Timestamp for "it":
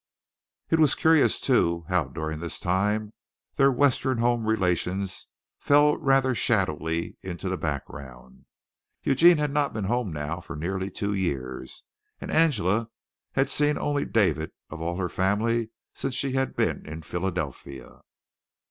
0.71-0.79